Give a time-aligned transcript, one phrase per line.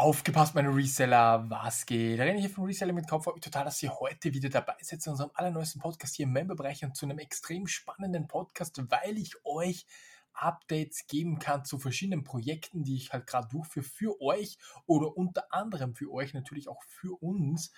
[0.00, 2.18] Aufgepasst, meine Reseller, was geht?
[2.18, 3.24] Da rede ich hier von Reseller mit Kopf.
[3.24, 6.32] Freut mich total, dass ihr heute wieder dabei seid zu unserem allerneuesten Podcast hier im
[6.32, 9.84] Memberbereich und zu einem extrem spannenden Podcast, weil ich euch
[10.34, 15.52] Updates geben kann zu verschiedenen Projekten, die ich halt gerade durchführe für euch oder unter
[15.52, 17.72] anderem für euch natürlich auch für uns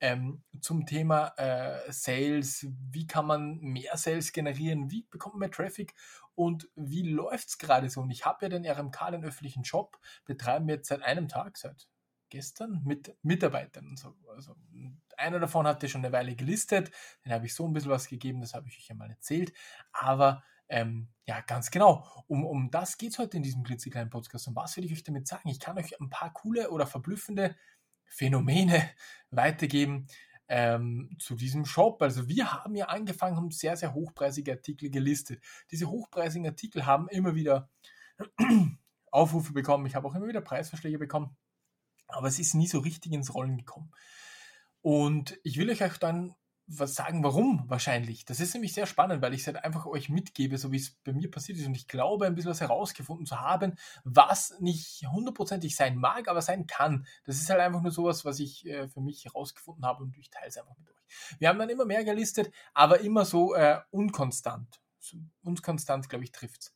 [0.00, 2.66] ähm, zum Thema äh, Sales.
[2.90, 4.90] Wie kann man mehr Sales generieren?
[4.90, 5.94] Wie bekommt man mehr Traffic?
[6.34, 8.02] Und wie läuft es gerade so?
[8.02, 11.56] Und ich habe ja den RMK, den öffentlichen Job, betreiben wir jetzt seit einem Tag,
[11.56, 11.88] seit
[12.28, 13.86] gestern, mit Mitarbeitern.
[13.86, 14.14] Und so.
[14.34, 14.54] Also
[15.16, 16.90] einer davon hatte schon eine Weile gelistet,
[17.24, 19.52] den habe ich so ein bisschen was gegeben, das habe ich euch ja mal erzählt.
[19.92, 22.06] Aber ähm, ja, ganz genau.
[22.26, 24.48] Um, um das geht es heute in diesem klitzekleinen Podcast.
[24.48, 25.48] Und was will ich euch damit sagen?
[25.48, 27.56] Ich kann euch ein paar coole oder verblüffende
[28.04, 28.88] Phänomene
[29.30, 30.06] weitergeben
[30.48, 32.00] ähm, zu diesem Shop.
[32.02, 35.42] Also wir haben ja angefangen, haben sehr, sehr hochpreisige Artikel gelistet.
[35.70, 37.70] Diese hochpreisigen Artikel haben immer wieder
[39.10, 39.86] Aufrufe bekommen.
[39.86, 41.36] Ich habe auch immer wieder Preisvorschläge bekommen.
[42.08, 43.90] Aber es ist nie so richtig ins Rollen gekommen.
[44.80, 46.36] Und ich will euch auch dann
[46.68, 48.24] was sagen, warum wahrscheinlich.
[48.24, 50.90] Das ist nämlich sehr spannend, weil ich es halt einfach euch mitgebe, so wie es
[51.04, 51.66] bei mir passiert ist.
[51.66, 56.42] Und ich glaube, ein bisschen was herausgefunden zu haben, was nicht hundertprozentig sein mag, aber
[56.42, 57.06] sein kann.
[57.24, 60.30] Das ist halt einfach nur sowas, was ich äh, für mich herausgefunden habe und ich
[60.30, 61.38] teile es einfach mit euch.
[61.38, 64.80] Wir haben dann immer mehr gelistet, aber immer so äh, unkonstant.
[65.44, 66.74] Unkonstant, glaube ich, trifft es.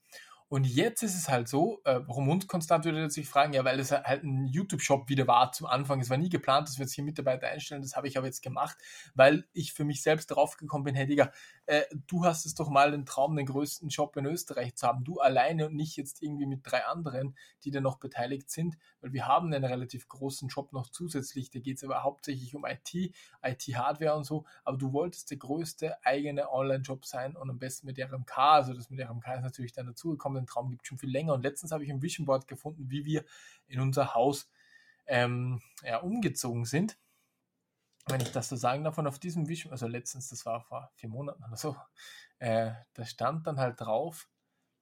[0.53, 3.79] Und jetzt ist es halt so, äh, warum uns konstant würde sich fragen, ja, weil
[3.79, 6.01] es halt ein YouTube-Shop wieder war zum Anfang.
[6.01, 7.83] Es war nie geplant, dass wir jetzt hier Mitarbeiter einstellen.
[7.83, 8.77] Das habe ich aber jetzt gemacht,
[9.15, 11.31] weil ich für mich selbst darauf gekommen bin, hey Digga,
[11.67, 15.05] äh, du hast es doch mal den Traum, den größten Shop in Österreich zu haben.
[15.05, 19.13] Du alleine und nicht jetzt irgendwie mit drei anderen, die da noch beteiligt sind, weil
[19.13, 21.51] wir haben einen relativ großen Shop noch zusätzlich.
[21.51, 23.15] Da geht es aber hauptsächlich um IT,
[23.45, 24.47] IT-Hardware und so.
[24.65, 28.37] Aber du wolltest der größte eigene Online-Shop sein und am besten mit RMK.
[28.37, 31.35] Also das mit RMK ist natürlich dann dazugekommen den Traum gibt schon viel länger.
[31.35, 33.25] Und letztens habe ich ein Vision Board gefunden, wie wir
[33.67, 34.51] in unser Haus
[35.07, 36.99] ähm, ja, umgezogen sind.
[38.07, 40.91] Wenn ich das so sagen darf, und auf diesem Vision, also letztens, das war vor
[40.95, 41.77] vier Monaten oder so,
[42.39, 44.29] äh, da stand dann halt drauf,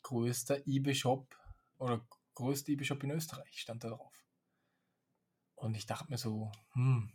[0.03, 1.37] größter eBay-Shop
[1.79, 4.25] oder größter eBay-Shop in Österreich stand da drauf.
[5.57, 7.13] Und ich dachte mir so, hm,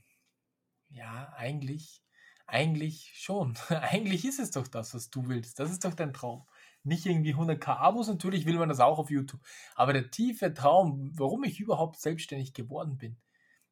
[0.90, 2.04] ja, eigentlich,
[2.46, 3.58] eigentlich schon.
[3.70, 5.60] eigentlich ist es doch das, was du willst.
[5.60, 6.46] Das ist doch dein Traum
[6.84, 9.42] nicht irgendwie 100k Abos, natürlich will man das auch auf YouTube.
[9.76, 13.18] Aber der tiefe Traum, warum ich überhaupt selbstständig geworden bin,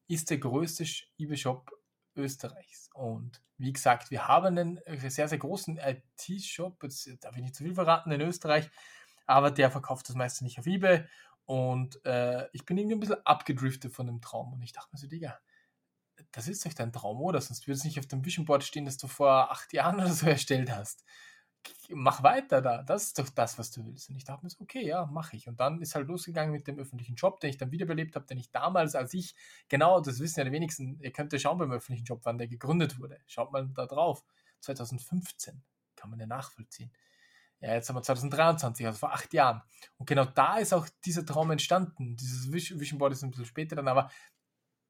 [0.08, 0.86] ist der größte
[1.18, 1.72] eBay-Shop
[2.16, 2.90] Österreichs.
[2.94, 4.80] Und wie gesagt, wir haben einen
[5.10, 8.70] sehr, sehr großen IT-Shop, jetzt darf ich nicht zu viel verraten, in Österreich,
[9.28, 11.06] aber der verkauft das meiste nicht auf eBay.
[11.46, 14.54] Und äh, ich bin irgendwie ein bisschen abgedriftet von dem Traum.
[14.54, 15.40] Und ich dachte mir so, Digga,
[16.32, 17.42] das ist doch dein Traum, oder?
[17.42, 20.12] Sonst würde es nicht auf dem Vision Board stehen, das du vor acht Jahren oder
[20.12, 21.04] so erstellt hast
[21.90, 24.10] mach weiter da, das ist doch das, was du willst.
[24.10, 25.48] Und ich dachte mir so, okay, ja, mache ich.
[25.48, 28.38] Und dann ist halt losgegangen mit dem öffentlichen Job, den ich dann wiederbelebt habe, den
[28.38, 29.36] ich damals, als ich,
[29.68, 32.48] genau, das wissen ja die wenigsten, ihr könnt ja schauen beim öffentlichen Job, wann der
[32.48, 33.20] gegründet wurde.
[33.28, 34.24] Schaut mal da drauf.
[34.62, 35.62] 2015
[35.96, 36.92] kann man ja nachvollziehen.
[37.60, 39.62] Ja, jetzt haben wir 2023, also vor acht Jahren.
[39.98, 42.16] Und genau da ist auch dieser Traum entstanden.
[42.16, 44.10] Dieses Vision Board ist ein bisschen später dann, aber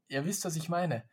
[0.08, 1.04] ihr wisst, was ich meine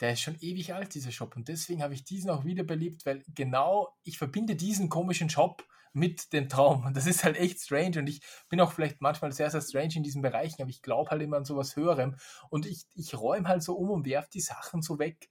[0.00, 1.36] der ist schon ewig alt, dieser Shop.
[1.36, 6.32] Und deswegen habe ich diesen auch wiederbelebt, weil genau ich verbinde diesen komischen Shop mit
[6.32, 6.84] dem Traum.
[6.84, 8.00] Und das ist halt echt strange.
[8.00, 11.10] Und ich bin auch vielleicht manchmal sehr, sehr strange in diesen Bereichen, aber ich glaube
[11.10, 12.16] halt immer an sowas Höherem.
[12.50, 15.28] Und ich, ich räume halt so um und werfe die Sachen so weg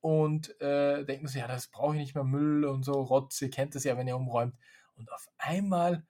[0.00, 3.50] und äh, denke mir ja, das brauche ich nicht mehr Müll und so, Rotz, ihr
[3.50, 4.56] kennt das ja, wenn ihr umräumt.
[4.96, 6.04] Und auf einmal,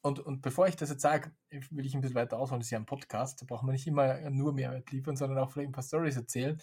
[0.00, 2.70] und, und bevor ich das jetzt sage, will ich ein bisschen weiter ausholen, das ist
[2.70, 5.72] ja ein Podcast, da braucht man nicht immer nur Mehrwert liefern, sondern auch vielleicht ein
[5.72, 6.58] paar Stories erzählen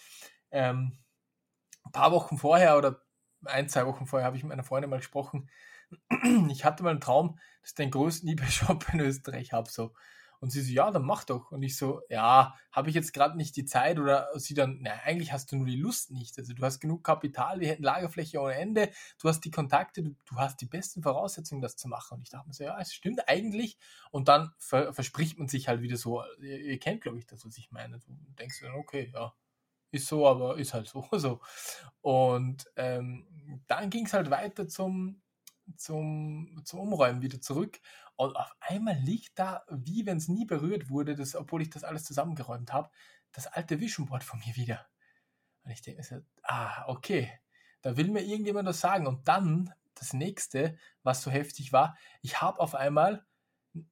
[0.51, 0.97] ähm,
[1.85, 3.01] ein paar Wochen vorher oder
[3.45, 5.49] ein, zwei Wochen vorher habe ich mit meiner Freundin mal gesprochen.
[6.49, 9.69] Ich hatte mal einen Traum, dass ich den größten eBay-Shop in Österreich habe.
[9.69, 9.93] So.
[10.39, 11.51] Und sie so, ja, dann mach doch.
[11.51, 14.91] Und ich so, ja, habe ich jetzt gerade nicht die Zeit oder sie dann, na,
[15.03, 16.37] eigentlich hast du nur die Lust nicht.
[16.39, 18.89] Also du hast genug Kapital, wir hätten Lagerfläche ohne Ende,
[19.19, 22.15] du hast die Kontakte, du, du hast die besten Voraussetzungen, das zu machen.
[22.15, 23.77] Und ich dachte mir so, ja, es stimmt eigentlich.
[24.09, 27.45] Und dann ver verspricht man sich halt wieder so, ihr, ihr kennt, glaube ich, das,
[27.45, 27.99] was ich meine.
[27.99, 29.33] Du denkst dann, okay, ja,
[29.91, 31.07] ist so, aber ist halt so.
[31.11, 31.41] so.
[32.01, 35.21] Und ähm, dann ging es halt weiter zum,
[35.77, 37.79] zum, zum Umräumen wieder zurück.
[38.15, 41.83] Und auf einmal liegt da, wie wenn es nie berührt wurde, das, obwohl ich das
[41.83, 42.89] alles zusammengeräumt habe,
[43.31, 44.85] das alte Vision Board von mir wieder.
[45.63, 47.31] Und ich denke, ah, okay,
[47.81, 49.07] da will mir irgendjemand das sagen.
[49.07, 53.25] Und dann das nächste, was so heftig war, ich habe auf einmal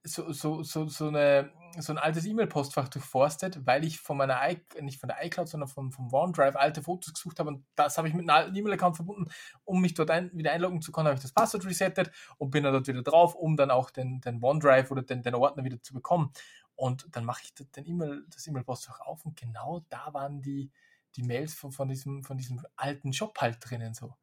[0.03, 4.61] so, so, so, so, eine, so ein altes E-Mail-Postfach durchforstet, weil ich von meiner, I
[4.81, 8.07] nicht von der iCloud, sondern vom, vom OneDrive alte Fotos gesucht habe und das habe
[8.07, 9.31] ich mit einem alten E-Mail-Account verbunden,
[9.65, 12.63] um mich dort ein, wieder einloggen zu können, habe ich das Passwort resettet und bin
[12.63, 15.81] dann dort wieder drauf, um dann auch den, den OneDrive oder den, den Ordner wieder
[15.81, 16.31] zu bekommen.
[16.75, 20.71] Und dann mache ich den E-Mail, das E-Mail-Postfach auf und genau da waren die,
[21.15, 24.15] die Mails von, von, diesem, von diesem alten Job halt drinnen so.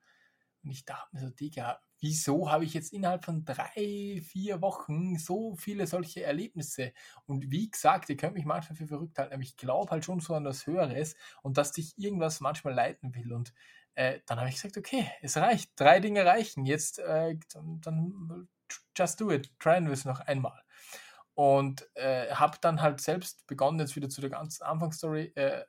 [0.63, 5.19] Und ich dachte mir so, Digga, wieso habe ich jetzt innerhalb von drei, vier Wochen
[5.19, 6.93] so viele solche Erlebnisse?
[7.27, 10.21] Und wie gesagt, ihr könnt mich manchmal für verrückt halten, aber ich glaube halt schon
[10.21, 13.33] so an das Höheres und dass dich irgendwas manchmal leiten will.
[13.33, 13.53] Und
[13.95, 15.73] äh, dann habe ich gesagt, okay, es reicht.
[15.77, 16.67] Drei Dinge reichen.
[16.67, 18.49] Jetzt, äh, dann, dann,
[18.97, 19.51] just do it.
[19.59, 20.63] Tryen wir es noch einmal.
[21.35, 25.65] Und äh, habe dann halt selbst begonnen, jetzt wieder zu der ganzen Anfangsstory, äh,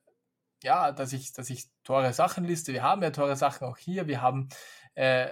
[0.64, 2.74] ja, dass ich, dass ich teure Sachen liste.
[2.74, 4.08] Wir haben ja teure Sachen auch hier.
[4.08, 4.50] Wir haben
[4.96, 5.28] äh,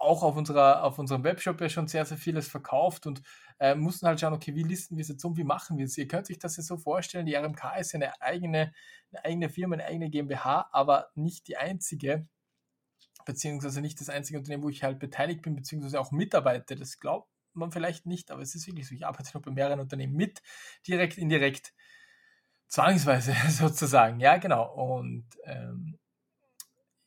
[0.00, 3.22] auch auf, unserer, auf unserem Webshop ja schon sehr, sehr vieles verkauft und
[3.58, 5.98] äh, mussten halt schauen, okay, wie listen wir es jetzt um, wie machen wir es?
[5.98, 8.72] Ihr könnt euch das ja so vorstellen, die RMK ist ja eine eigene,
[9.12, 12.26] eine eigene Firma, eine eigene GmbH, aber nicht die einzige,
[13.26, 16.76] beziehungsweise nicht das einzige Unternehmen, wo ich halt beteiligt bin, beziehungsweise auch mitarbeite.
[16.76, 18.94] Das glaubt man vielleicht nicht, aber es ist wirklich so.
[18.94, 20.40] Ich arbeite noch bei mehreren Unternehmen mit,
[20.86, 21.74] direkt, indirekt,
[22.68, 24.18] zwangsweise sozusagen.
[24.20, 24.96] Ja, genau.
[24.96, 25.98] Und ähm,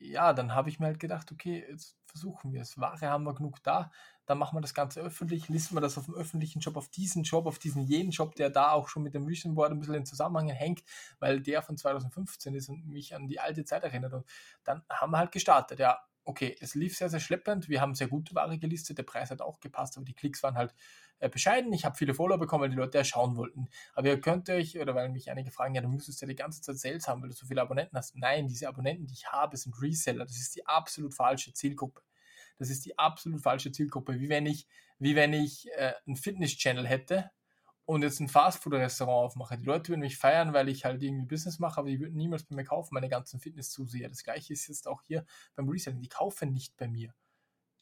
[0.03, 2.77] ja, dann habe ich mir halt gedacht, okay, jetzt versuchen wir es.
[2.79, 3.91] Ware haben wir genug da,
[4.25, 7.23] dann machen wir das Ganze öffentlich, listen wir das auf dem öffentlichen Job, auf diesen
[7.23, 9.95] Job, auf diesen jeden Job, der da auch schon mit dem Vision Board ein bisschen
[9.95, 10.83] in Zusammenhang hängt,
[11.19, 14.13] weil der von 2015 ist und mich an die alte Zeit erinnert.
[14.13, 14.25] Und
[14.63, 17.69] dann haben wir halt gestartet, ja, okay, es lief sehr, sehr schleppend.
[17.69, 20.55] Wir haben sehr gute Ware gelistet, der Preis hat auch gepasst, aber die Klicks waren
[20.55, 20.73] halt
[21.19, 21.71] äh, bescheiden.
[21.73, 23.69] Ich habe viele Follower bekommen, weil die Leute ja schauen wollten.
[23.93, 26.61] Aber ihr könnt euch, oder weil mich einige fragen, ja, du müsstest ja die ganze
[26.61, 28.15] Zeit Sales haben, weil du so viele Abonnenten hast.
[28.15, 30.25] Nein, diese Abonnenten, die ich habe, sind Reseller.
[30.25, 32.01] Das ist die absolut falsche Zielgruppe.
[32.57, 34.19] Das ist die absolut falsche Zielgruppe.
[34.19, 34.67] Wie wenn ich,
[34.99, 37.31] wie wenn ich äh, einen Fitness-Channel hätte
[37.85, 39.57] und jetzt ein Fastfood-Restaurant aufmache.
[39.57, 42.43] Die Leute würden mich feiern, weil ich halt irgendwie Business mache, aber die würden niemals
[42.43, 44.09] bei mir kaufen, meine ganzen Fitness-Zuseher.
[44.09, 45.25] Das gleiche ist jetzt auch hier
[45.55, 46.01] beim Reselling.
[46.01, 47.13] Die kaufen nicht bei mir.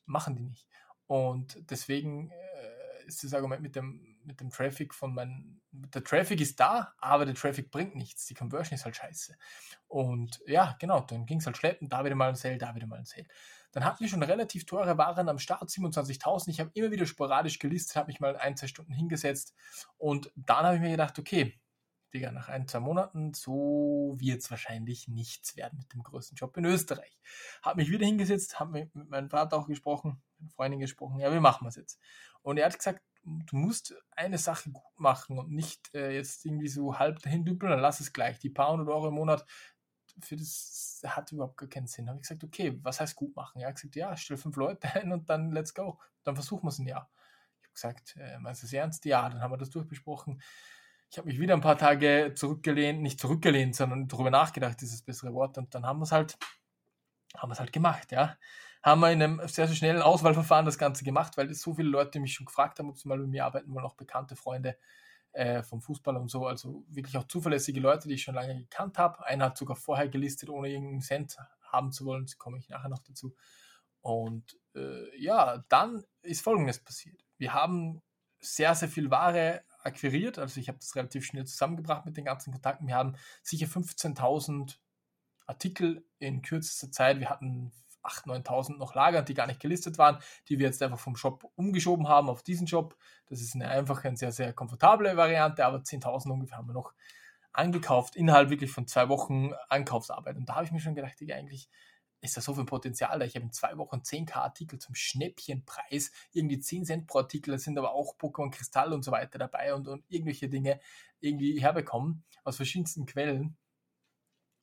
[0.06, 0.68] Machen die nicht.
[1.06, 6.42] Und deswegen äh, ist das Argument mit dem, mit dem Traffic von meinem, der Traffic
[6.42, 8.25] ist da, aber der Traffic bringt nichts.
[8.25, 9.36] Die Conversion ist halt scheiße.
[9.88, 12.88] Und ja, genau, dann ging es halt schleppen, da wieder mal ein Sale, da wieder
[12.88, 13.27] mal ein Sale.
[13.71, 16.50] Dann hatten wir schon relativ teure Waren am Start, 27.000.
[16.50, 19.56] Ich habe immer wieder sporadisch gelistet, habe mich mal ein, zwei Stunden hingesetzt
[19.97, 21.59] und dann habe ich mir gedacht, okay,
[22.13, 26.57] Digga, nach ein, zwei Monaten, so wird es wahrscheinlich nichts werden mit dem größten Job
[26.57, 27.18] in Österreich.
[27.62, 31.33] Habe mich wieder hingesetzt, habe mit meinem Vater auch gesprochen, mit einer Freundin gesprochen, ja,
[31.33, 32.00] wie machen wir es jetzt?
[32.41, 36.68] Und er hat gesagt, du musst eine Sache gut machen und nicht äh, jetzt irgendwie
[36.68, 38.39] so halb dahin dümpeln, dann lass es gleich.
[38.39, 39.45] Die paar hundert Euro im Monat,
[40.19, 42.05] für das hat überhaupt gar keinen Sinn.
[42.05, 43.61] Da habe ich gesagt, okay, was heißt gut machen?
[43.61, 45.99] Er hat gesagt, ja, stell fünf Leute ein und dann let's go.
[46.23, 47.09] Dann versuchen wir es ein Jahr.
[47.59, 49.05] Ich habe gesagt, äh, meinst du es ernst?
[49.05, 50.41] Ja, dann haben wir das durchbesprochen.
[51.09, 55.33] Ich habe mich wieder ein paar Tage zurückgelehnt, nicht zurückgelehnt, sondern darüber nachgedacht, dieses bessere
[55.33, 55.57] Wort.
[55.57, 56.37] Und dann haben wir es halt,
[57.35, 58.37] haben es halt gemacht, ja.
[58.83, 61.89] Haben wir in einem sehr, sehr schnellen Auswahlverfahren das Ganze gemacht, weil es so viele
[61.89, 64.77] Leute mich schon gefragt haben, ob sie mal mit mir arbeiten wollen, auch bekannte Freunde
[65.33, 66.45] äh, vom Fußball und so.
[66.45, 69.25] Also wirklich auch zuverlässige Leute, die ich schon lange gekannt habe.
[69.25, 72.25] Einer hat sogar vorher gelistet, ohne irgendeinen Cent haben zu wollen.
[72.25, 73.36] Das komme ich nachher noch dazu.
[74.01, 77.24] Und äh, ja, dann ist Folgendes passiert.
[77.38, 78.01] Wir haben
[78.39, 80.39] sehr, sehr viel Ware akquiriert.
[80.39, 82.88] Also ich habe das relativ schnell zusammengebracht mit den ganzen Kontakten.
[82.88, 84.78] Wir haben sicher 15.000
[85.45, 87.19] Artikel in kürzester Zeit.
[87.19, 87.72] Wir hatten
[88.03, 90.19] 8.000, 9.000 noch lagern, die gar nicht gelistet waren,
[90.50, 92.98] die wir jetzt einfach vom Shop umgeschoben haben auf diesen Shop.
[93.27, 96.94] Das ist eine einfache und sehr, sehr komfortable Variante, aber 10.000 ungefähr haben wir noch
[97.53, 100.37] angekauft, innerhalb wirklich von zwei Wochen Ankaufsarbeit.
[100.37, 101.69] Und da habe ich mir schon gedacht, ich eigentlich
[102.21, 103.25] ist da so viel Potenzial da.
[103.25, 107.57] Ich habe in zwei Wochen 10k Artikel zum Schnäppchenpreis, irgendwie 10 Cent pro Artikel, da
[107.57, 110.80] sind aber auch Pokémon Kristall und so weiter dabei und, und irgendwelche Dinge
[111.19, 113.57] irgendwie herbekommen aus verschiedensten Quellen.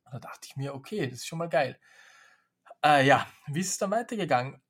[0.04, 1.78] Und da dachte ich mir, okay, das ist schon mal geil.
[2.84, 4.60] Äh, ja, wie ist es dann weitergegangen?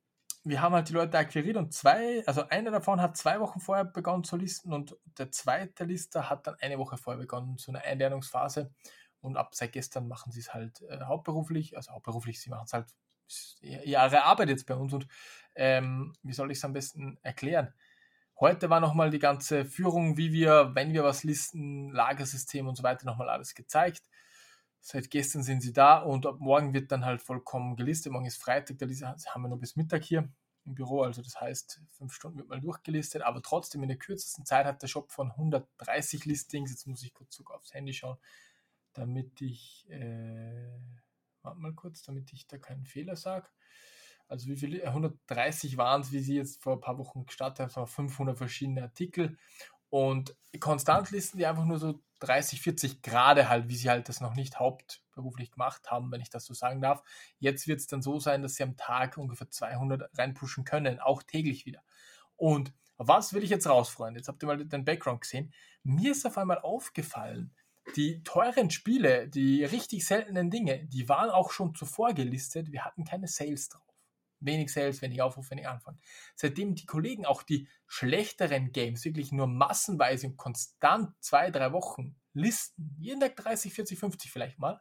[0.45, 3.85] Wir haben halt die Leute akquiriert und zwei, also einer davon hat zwei Wochen vorher
[3.85, 7.83] begonnen zu listen und der zweite Lister hat dann eine Woche vorher begonnen, so eine
[7.83, 8.73] Einlernungsphase.
[9.21, 12.73] Und ab seit gestern machen sie es halt äh, hauptberuflich, also hauptberuflich, sie machen es
[12.73, 12.87] halt
[13.61, 15.07] ihre Arbeit jetzt bei uns und
[15.55, 17.75] ähm, wie soll ich es am besten erklären?
[18.41, 22.85] Heute war nochmal die ganze Führung, wie wir, wenn wir was listen, Lagersystem und so
[22.85, 24.03] weiter, nochmal alles gezeigt.
[24.81, 28.13] Seit gestern sind sie da und ab morgen wird dann halt vollkommen gelistet.
[28.13, 30.31] Morgen ist Freitag, da haben wir nur bis Mittag hier
[30.69, 34.45] im Büro, also das heißt, fünf Stunden wird mal durchgelistet, aber trotzdem in der kürzesten
[34.45, 38.19] Zeit hat der Shop von 130 Listings, jetzt muss ich kurz sogar aufs Handy schauen,
[38.93, 40.79] damit ich, äh,
[41.43, 43.49] warte mal kurz, damit ich da keinen Fehler sage.
[44.29, 47.87] Also wie viele, 130 waren es, wie sie jetzt vor ein paar Wochen gestartet haben,
[47.87, 49.39] 500 verschiedene Artikel
[49.91, 54.21] und konstant listen die einfach nur so 30, 40 Grad halt, wie sie halt das
[54.21, 57.03] noch nicht hauptberuflich gemacht haben, wenn ich das so sagen darf.
[57.39, 61.23] Jetzt wird es dann so sein, dass sie am Tag ungefähr 200 reinpushen können, auch
[61.23, 61.83] täglich wieder.
[62.37, 64.19] Und Was will ich jetzt raus, Freunde?
[64.19, 65.53] Jetzt habt ihr mal den Background gesehen.
[65.85, 67.55] Mir ist auf einmal aufgefallen,
[67.95, 72.73] die teuren Spiele, die richtig seltenen Dinge, die waren auch schon zuvor gelistet.
[72.73, 73.88] Wir hatten keine Sales drauf.
[74.41, 75.99] Wenig Sales, wenig Aufruf, wenig Anfang.
[76.35, 82.17] Seitdem die Kollegen auch die schlechteren Games wirklich nur massenweise und konstant zwei, drei Wochen
[82.33, 84.81] listen, jeden Tag 30, 40, 50 vielleicht mal,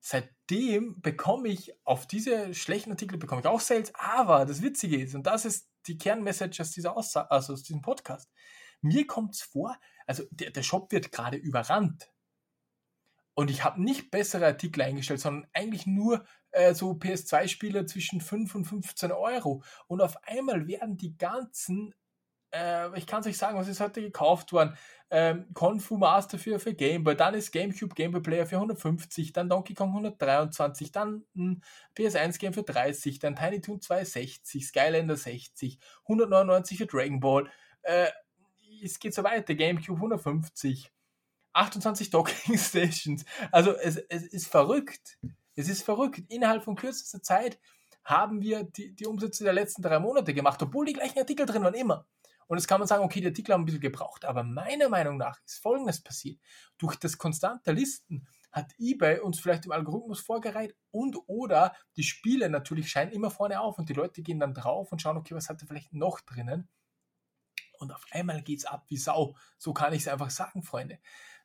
[0.00, 5.14] seitdem bekomme ich auf diese schlechten Artikel bekomme ich auch Sales, aber das Witzige ist,
[5.14, 8.30] und das ist die Kernmessage aus, dieser Aussa also aus diesem Podcast,
[8.80, 12.10] mir kommt es vor, also der, der Shop wird gerade überrannt.
[13.34, 18.54] Und ich habe nicht bessere Artikel eingestellt, sondern eigentlich nur äh, so PS2-Spiele zwischen 5
[18.54, 19.62] und 15 Euro.
[19.86, 21.94] Und auf einmal werden die ganzen,
[22.52, 24.76] äh, ich kann es euch sagen, was ist heute gekauft worden?
[25.10, 29.74] Ähm, Confu Master für, für Gameboy, dann ist GameCube Gameboy Player für 150, dann Donkey
[29.74, 31.62] Kong 123, dann ein
[31.96, 37.50] PS1 Game für 30, dann Tiny Toon 260, Skylander 60, 199 für Dragon Ball,
[37.82, 38.06] äh,
[38.82, 39.54] es geht so weiter.
[39.54, 40.90] GameCube 150,
[41.52, 43.24] 28 Docking Stations.
[43.52, 45.18] Also es, es ist verrückt.
[45.54, 46.22] Es ist verrückt.
[46.28, 47.58] Innerhalb von kürzester Zeit
[48.04, 51.62] haben wir die, die Umsätze der letzten drei Monate gemacht, obwohl die gleichen Artikel drin
[51.62, 52.06] waren, immer.
[52.46, 54.24] Und jetzt kann man sagen, okay, die Artikel haben ein bisschen gebraucht.
[54.24, 56.40] Aber meiner Meinung nach ist Folgendes passiert.
[56.78, 62.50] Durch das konstante Listen hat eBay uns vielleicht im Algorithmus vorgereiht und oder die Spiele
[62.50, 65.48] natürlich scheinen immer vorne auf und die Leute gehen dann drauf und schauen, okay, was
[65.48, 66.68] hat er vielleicht noch drinnen
[67.80, 69.34] und auf einmal geht es ab wie Sau.
[69.58, 70.98] So kann ich es einfach sagen, Freunde.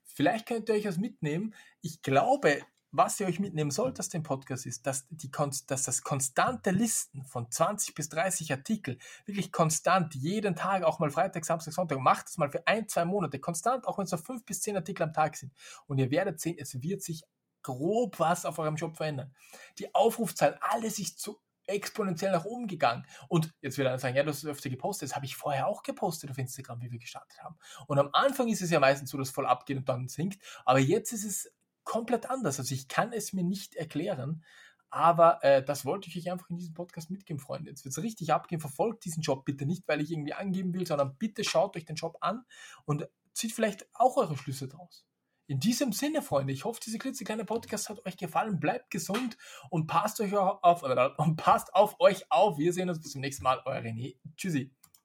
[0.03, 1.55] Vielleicht könnt ihr euch was mitnehmen.
[1.81, 2.61] Ich glaube,
[2.97, 5.31] was ihr euch mitnehmen sollt aus dem Podcast ist, dass, die,
[5.67, 11.09] dass das konstante Listen von 20 bis 30 Artikel, wirklich konstant, jeden Tag, auch mal
[11.09, 14.17] Freitag, Samstag, Sonntag, macht es mal für ein, zwei Monate, konstant, auch wenn es so
[14.17, 15.53] fünf bis zehn Artikel am Tag sind.
[15.87, 17.23] Und ihr werdet sehen, es wird sich
[17.63, 19.33] grob was auf eurem Job verändern.
[19.79, 23.05] Die Aufrufzahlen, alles sich zu exponentiell nach oben gegangen.
[23.27, 25.09] Und jetzt wird einer sagen, ja, du hast öfter gepostet.
[25.09, 27.57] Das habe ich vorher auch gepostet auf Instagram, wie wir gestartet haben.
[27.87, 30.41] Und am Anfang ist es ja meistens so, dass es voll abgeht und dann sinkt.
[30.63, 31.54] Aber jetzt ist es
[31.85, 32.59] komplett anders.
[32.59, 34.43] Also ich kann es mir nicht erklären.
[34.89, 37.69] Aber äh, das wollte ich euch einfach in diesem Podcast mitgeben, Freunde.
[37.69, 38.61] Jetzt wird es richtig abgehen.
[38.61, 41.95] Verfolgt diesen Job bitte nicht, weil ich irgendwie angeben will, sondern bitte schaut euch den
[41.95, 42.45] Job an
[42.85, 45.05] und zieht vielleicht auch eure Schlüsse draus.
[45.47, 48.59] In diesem Sinne, Freunde, ich hoffe, diese klitzekleine Podcast hat euch gefallen.
[48.59, 49.37] Bleibt gesund
[49.69, 50.83] und passt euch auf,
[51.17, 52.57] und passt auf euch auf.
[52.57, 53.61] Wir sehen uns bis zum nächsten Mal.
[53.65, 54.15] Euer René.
[54.37, 54.73] Tschüssi.